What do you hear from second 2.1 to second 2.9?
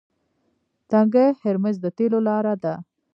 لاره ده.